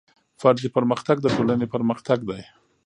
فردي 0.41 0.69
پرمختګ 0.75 1.15
د 1.21 1.27
ټولنې 1.35 1.67
پرمختګ 1.73 2.19
دی. 2.29 2.41